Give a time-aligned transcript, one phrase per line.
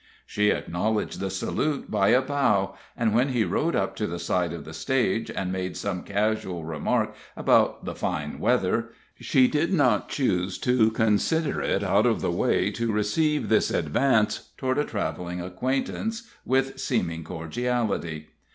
[0.25, 4.51] She acknowledged the salute by a bow, and when he rode up to the side
[4.51, 10.09] of the stage, and made some casual remark about the fine weather, she did not
[10.09, 15.39] choose to consider it out of the way to receive this advance toward a traveling
[15.39, 18.29] acquaintance with seeming cordiality.